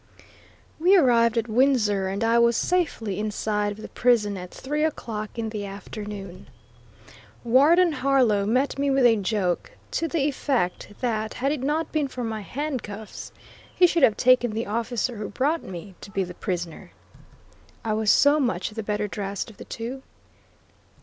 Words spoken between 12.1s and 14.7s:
my handcuffs he should have taken the